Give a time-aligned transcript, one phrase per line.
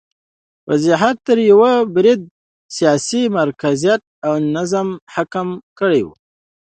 [0.03, 0.03] دا
[0.69, 2.25] وضعیت تر یوه بریده
[2.75, 6.07] سیاسي مرکزیت او نظم حاکم کړی و